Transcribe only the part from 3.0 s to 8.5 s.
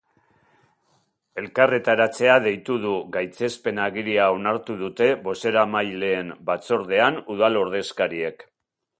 gaitzespen-agiria onartu dute bozeramaileen batzordean udal ordezkariek.